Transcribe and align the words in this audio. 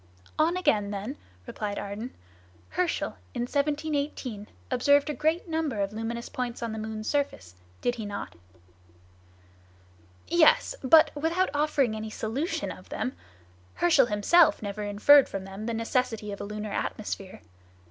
"On 0.39 0.57
again, 0.57 0.89
then," 0.89 1.15
replied 1.45 1.77
Ardan; 1.77 2.09
"Herschel, 2.69 3.17
in 3.35 3.43
1787, 3.43 4.47
observed 4.71 5.11
a 5.11 5.13
great 5.13 5.47
number 5.47 5.79
of 5.79 5.93
luminous 5.93 6.27
points 6.27 6.63
on 6.63 6.71
the 6.71 6.79
moon's 6.79 7.07
surface, 7.07 7.53
did 7.81 7.93
he 7.93 8.05
not?" 8.07 8.33
"Yes! 10.27 10.73
but 10.83 11.11
without 11.13 11.51
offering 11.53 11.95
any 11.95 12.09
solution 12.09 12.71
of 12.71 12.89
them. 12.89 13.15
Herschel 13.75 14.07
himself 14.07 14.63
never 14.63 14.81
inferred 14.81 15.29
from 15.29 15.43
them 15.45 15.67
the 15.67 15.73
necessity 15.75 16.31
of 16.31 16.41
a 16.41 16.45
lunar 16.45 16.71
atmosphere. 16.71 17.41